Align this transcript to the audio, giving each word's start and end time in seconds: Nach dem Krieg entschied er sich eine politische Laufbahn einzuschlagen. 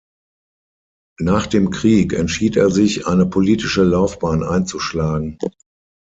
Nach 1.19 1.45
dem 1.45 1.69
Krieg 1.69 2.13
entschied 2.13 2.57
er 2.57 2.71
sich 2.71 3.05
eine 3.05 3.27
politische 3.27 3.83
Laufbahn 3.83 4.41
einzuschlagen. 4.41 5.37